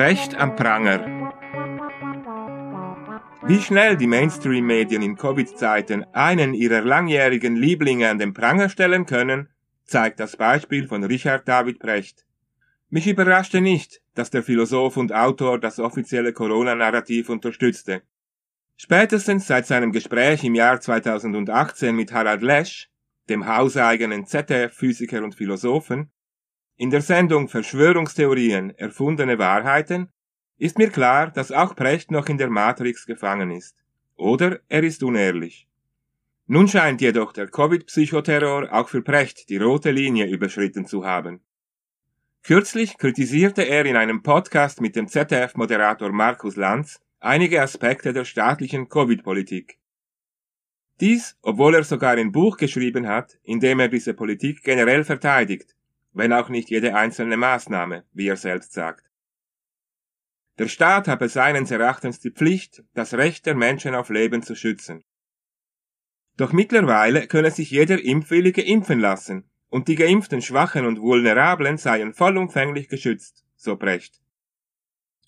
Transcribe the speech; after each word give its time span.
Precht 0.00 0.34
am 0.34 0.56
Pranger. 0.56 1.34
Wie 3.46 3.60
schnell 3.60 3.98
die 3.98 4.06
Mainstream-Medien 4.06 5.02
in 5.02 5.14
Covid-Zeiten 5.14 6.06
einen 6.14 6.54
ihrer 6.54 6.80
langjährigen 6.80 7.54
Lieblinge 7.54 8.08
an 8.08 8.18
den 8.18 8.32
Pranger 8.32 8.70
stellen 8.70 9.04
können, 9.04 9.50
zeigt 9.84 10.18
das 10.18 10.38
Beispiel 10.38 10.88
von 10.88 11.04
Richard 11.04 11.46
David 11.46 11.80
Precht. 11.80 12.24
Mich 12.88 13.08
überraschte 13.08 13.60
nicht, 13.60 14.00
dass 14.14 14.30
der 14.30 14.42
Philosoph 14.42 14.96
und 14.96 15.12
Autor 15.12 15.60
das 15.60 15.78
offizielle 15.78 16.32
Corona-Narrativ 16.32 17.28
unterstützte. 17.28 18.00
Spätestens 18.78 19.48
seit 19.48 19.66
seinem 19.66 19.92
Gespräch 19.92 20.42
im 20.44 20.54
Jahr 20.54 20.80
2018 20.80 21.94
mit 21.94 22.10
Harald 22.14 22.40
Lesch, 22.40 22.88
dem 23.28 23.46
hauseigenen 23.46 24.24
ZDF-Physiker 24.24 25.22
und 25.22 25.34
Philosophen, 25.34 26.10
in 26.80 26.88
der 26.88 27.02
Sendung 27.02 27.46
Verschwörungstheorien 27.46 28.70
erfundene 28.70 29.38
Wahrheiten 29.38 30.08
ist 30.56 30.78
mir 30.78 30.88
klar, 30.88 31.30
dass 31.30 31.52
auch 31.52 31.76
Precht 31.76 32.10
noch 32.10 32.26
in 32.30 32.38
der 32.38 32.48
Matrix 32.48 33.04
gefangen 33.04 33.50
ist. 33.50 33.76
Oder 34.16 34.60
er 34.70 34.82
ist 34.82 35.02
unehrlich. 35.02 35.68
Nun 36.46 36.68
scheint 36.68 37.02
jedoch 37.02 37.34
der 37.34 37.48
Covid-Psychoterror 37.48 38.72
auch 38.72 38.88
für 38.88 39.02
Precht 39.02 39.50
die 39.50 39.58
rote 39.58 39.90
Linie 39.90 40.28
überschritten 40.28 40.86
zu 40.86 41.04
haben. 41.04 41.42
Kürzlich 42.44 42.96
kritisierte 42.96 43.68
er 43.68 43.84
in 43.84 43.96
einem 43.96 44.22
Podcast 44.22 44.80
mit 44.80 44.96
dem 44.96 45.06
ZDF-Moderator 45.06 46.10
Markus 46.12 46.56
Lanz 46.56 46.98
einige 47.18 47.60
Aspekte 47.60 48.14
der 48.14 48.24
staatlichen 48.24 48.88
Covid-Politik. 48.88 49.78
Dies, 50.98 51.36
obwohl 51.42 51.74
er 51.74 51.84
sogar 51.84 52.16
ein 52.16 52.32
Buch 52.32 52.56
geschrieben 52.56 53.06
hat, 53.06 53.38
in 53.42 53.60
dem 53.60 53.80
er 53.80 53.88
diese 53.88 54.14
Politik 54.14 54.64
generell 54.64 55.04
verteidigt 55.04 55.74
wenn 56.12 56.32
auch 56.32 56.48
nicht 56.48 56.70
jede 56.70 56.94
einzelne 56.94 57.36
Maßnahme, 57.36 58.04
wie 58.12 58.28
er 58.28 58.36
selbst 58.36 58.72
sagt. 58.72 59.10
Der 60.58 60.68
Staat 60.68 61.08
habe 61.08 61.28
seines 61.28 61.70
Erachtens 61.70 62.20
die 62.20 62.30
Pflicht, 62.30 62.84
das 62.94 63.14
Recht 63.14 63.46
der 63.46 63.54
Menschen 63.54 63.94
auf 63.94 64.10
Leben 64.10 64.42
zu 64.42 64.54
schützen. 64.54 65.02
Doch 66.36 66.52
mittlerweile 66.52 67.26
könne 67.26 67.50
sich 67.50 67.70
jeder 67.70 68.02
Impfwillige 68.02 68.62
impfen 68.62 69.00
lassen, 69.00 69.48
und 69.68 69.88
die 69.88 69.94
geimpften 69.94 70.42
Schwachen 70.42 70.84
und 70.84 71.00
Vulnerablen 71.00 71.78
seien 71.78 72.12
vollumfänglich 72.12 72.88
geschützt, 72.88 73.44
so 73.56 73.76
Brecht. 73.76 74.20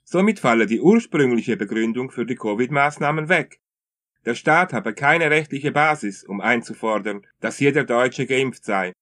Somit 0.04 0.40
falle 0.40 0.66
die 0.66 0.80
ursprüngliche 0.80 1.56
Begründung 1.56 2.10
für 2.10 2.26
die 2.26 2.36
Covid-Maßnahmen 2.36 3.28
weg. 3.28 3.60
Der 4.24 4.34
Staat 4.34 4.72
habe 4.72 4.94
keine 4.94 5.30
rechtliche 5.30 5.72
Basis, 5.72 6.24
um 6.24 6.40
einzufordern, 6.40 7.26
dass 7.40 7.60
jeder 7.60 7.84
Deutsche 7.84 8.26
geimpft 8.26 8.64
sei, 8.64 8.92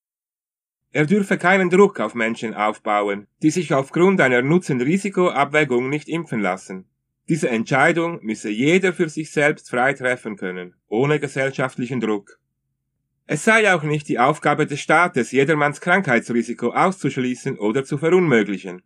er 0.93 1.07
dürfe 1.07 1.39
keinen 1.39 1.71
Druck 1.71 2.01
auf 2.01 2.15
Menschen 2.15 2.55
aufbauen, 2.55 3.29
die 3.43 3.51
sich 3.51 3.73
aufgrund 3.73 4.21
einer 4.21 4.43
Nutzen-Risiko-Abwägung 4.43 5.89
nicht 5.89 6.09
impfen 6.09 6.41
lassen. 6.41 6.87
Diese 7.29 7.49
Entscheidung 7.49 8.19
müsse 8.23 8.51
jeder 8.51 8.93
für 8.93 9.09
sich 9.09 9.31
selbst 9.31 9.71
frei 9.71 9.95
treffen 9.95 10.37
können, 10.37 10.75
ohne 10.89 11.21
gesellschaftlichen 11.21 12.01
Druck. 12.01 12.41
Es 13.27 13.45
sei 13.45 13.73
auch 13.73 13.85
nicht 13.85 14.09
die 14.09 14.19
Aufgabe 14.19 14.67
des 14.67 14.81
Staates, 14.81 15.31
jedermanns 15.31 15.81
Krankheitsrisiko 15.81 16.71
auszuschließen 16.71 17.57
oder 17.57 17.85
zu 17.85 17.97
verunmöglichen. 17.97 18.83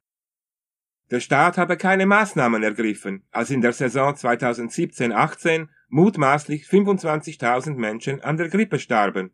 Der 1.10 1.20
Staat 1.20 1.56
habe 1.56 1.78
keine 1.78 2.04
Maßnahmen 2.04 2.62
ergriffen, 2.62 3.22
als 3.30 3.48
in 3.48 3.62
der 3.62 3.72
Saison 3.72 4.12
2017-18 4.12 5.68
mutmaßlich 5.88 6.64
25.000 6.64 7.76
Menschen 7.76 8.20
an 8.20 8.36
der 8.36 8.50
Grippe 8.50 8.78
starben 8.78 9.30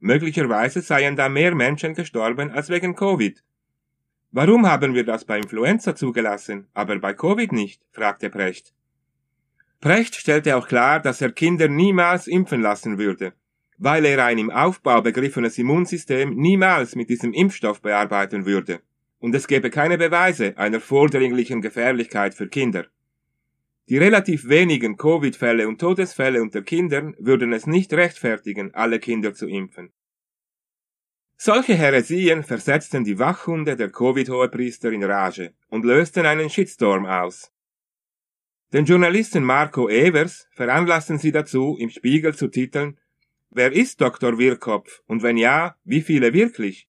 Möglicherweise 0.00 0.80
seien 0.80 1.14
da 1.14 1.28
mehr 1.28 1.54
Menschen 1.54 1.94
gestorben 1.94 2.50
als 2.50 2.70
wegen 2.70 2.96
Covid. 2.96 3.42
Warum 4.32 4.66
haben 4.66 4.94
wir 4.94 5.04
das 5.04 5.24
bei 5.24 5.38
Influenza 5.38 5.94
zugelassen, 5.94 6.68
aber 6.72 6.98
bei 6.98 7.12
Covid 7.12 7.52
nicht? 7.52 7.82
fragte 7.92 8.30
Precht. 8.30 8.72
Precht 9.80 10.14
stellte 10.14 10.56
auch 10.56 10.68
klar, 10.68 11.00
dass 11.00 11.20
er 11.20 11.32
Kinder 11.32 11.68
niemals 11.68 12.26
impfen 12.26 12.62
lassen 12.62 12.98
würde, 12.98 13.34
weil 13.76 14.04
er 14.04 14.24
ein 14.24 14.38
im 14.38 14.50
Aufbau 14.50 15.02
begriffenes 15.02 15.58
Immunsystem 15.58 16.34
niemals 16.34 16.96
mit 16.96 17.10
diesem 17.10 17.32
Impfstoff 17.32 17.82
bearbeiten 17.82 18.46
würde. 18.46 18.80
Und 19.18 19.34
es 19.34 19.46
gebe 19.48 19.68
keine 19.68 19.98
Beweise 19.98 20.56
einer 20.56 20.80
vordringlichen 20.80 21.60
Gefährlichkeit 21.60 22.34
für 22.34 22.48
Kinder. 22.48 22.86
Die 23.90 23.98
relativ 23.98 24.48
wenigen 24.48 24.96
Covid-Fälle 24.96 25.66
und 25.66 25.80
Todesfälle 25.80 26.40
unter 26.40 26.62
Kindern 26.62 27.16
würden 27.18 27.52
es 27.52 27.66
nicht 27.66 27.92
rechtfertigen, 27.92 28.72
alle 28.72 29.00
Kinder 29.00 29.34
zu 29.34 29.48
impfen. 29.48 29.92
Solche 31.36 31.74
Heresien 31.74 32.44
versetzten 32.44 33.02
die 33.02 33.18
Wachhunde 33.18 33.74
der 33.74 33.90
Covid-Hohepriester 33.90 34.92
in 34.92 35.02
Rage 35.02 35.54
und 35.68 35.84
lösten 35.84 36.24
einen 36.24 36.50
Shitstorm 36.50 37.04
aus. 37.04 37.50
Den 38.72 38.84
Journalisten 38.84 39.42
Marco 39.42 39.88
Evers 39.88 40.46
veranlassen 40.52 41.18
sie 41.18 41.32
dazu, 41.32 41.76
im 41.76 41.90
Spiegel 41.90 42.36
zu 42.36 42.46
titeln, 42.46 42.96
Wer 43.52 43.72
ist 43.72 44.00
Dr. 44.00 44.38
Wirkopf 44.38 45.02
und 45.06 45.24
wenn 45.24 45.36
ja, 45.36 45.74
wie 45.82 46.02
viele 46.02 46.32
wirklich? 46.32 46.88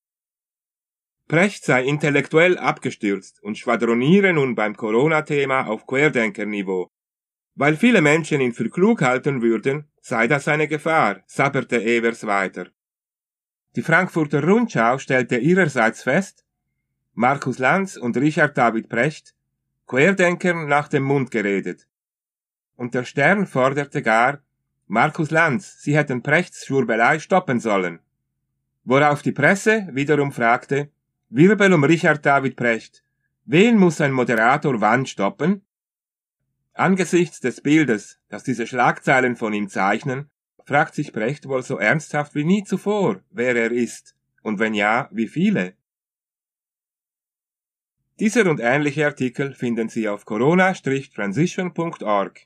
Precht 1.32 1.64
sei 1.64 1.86
intellektuell 1.86 2.58
abgestürzt 2.58 3.42
und 3.42 3.58
schwadroniere 3.58 4.34
nun 4.34 4.54
beim 4.54 4.76
Corona-Thema 4.76 5.66
auf 5.68 5.88
Querdenkerniveau. 5.88 6.90
Weil 7.56 7.78
viele 7.78 8.02
Menschen 8.02 8.42
ihn 8.42 8.52
für 8.52 8.70
klug 8.70 9.02
halten 9.02 9.42
würden, 9.42 9.90
sei 10.02 10.28
das 10.28 10.50
eine 10.50 10.68
Gefahr, 10.68 11.24
sabberte 11.28 11.82
Evers 11.82 12.28
weiter. 12.28 12.68
Die 13.78 13.82
Frankfurter 13.82 14.44
Rundschau 14.44 14.98
stellte 14.98 15.38
ihrerseits 15.38 16.04
fest, 16.04 16.44
Markus 17.14 17.60
Lanz 17.60 17.96
und 17.96 18.18
Richard 18.18 18.58
David 18.58 18.90
Precht, 18.90 19.34
Querdenkern 19.88 20.68
nach 20.68 20.90
dem 20.90 21.04
Mund 21.04 21.32
geredet. 21.32 21.88
Und 22.76 22.94
der 22.94 23.06
Stern 23.06 23.48
forderte 23.48 24.02
gar, 24.02 24.42
Markus 24.88 25.32
Lanz, 25.32 25.82
Sie 25.82 25.96
hätten 25.96 26.24
Prechts 26.24 26.66
Schwurbelei 26.66 27.20
stoppen 27.20 27.62
sollen. 27.62 28.02
Worauf 28.84 29.22
die 29.22 29.32
Presse 29.32 29.88
wiederum 29.94 30.34
fragte, 30.34 30.92
Wirbel 31.34 31.72
um 31.72 31.86
Richard 31.86 32.26
David 32.26 32.58
Precht. 32.58 33.06
Wen 33.46 33.78
muss 33.78 34.02
ein 34.02 34.12
Moderator 34.12 34.82
wann 34.82 35.06
stoppen? 35.06 35.62
Angesichts 36.74 37.40
des 37.40 37.62
Bildes, 37.62 38.20
das 38.28 38.44
diese 38.44 38.68
Schlagzeilen 38.68 39.38
von 39.38 39.54
ihm 39.54 39.70
zeichnen, 39.70 40.30
fragt 40.66 40.94
sich 40.94 41.14
Brecht 41.14 41.48
wohl 41.48 41.64
so 41.64 41.78
ernsthaft 41.78 42.36
wie 42.36 42.44
nie 42.44 42.66
zuvor, 42.66 43.24
wer 43.30 43.56
er 43.56 43.72
ist, 43.72 44.14
und 44.42 44.60
wenn 44.60 44.74
ja, 44.74 45.08
wie 45.14 45.30
viele? 45.30 45.76
Dieser 48.20 48.50
und 48.50 48.60
ähnliche 48.60 49.06
Artikel 49.06 49.54
finden 49.54 49.88
Sie 49.88 50.10
auf 50.10 50.26
corona-transition.org. 50.26 52.42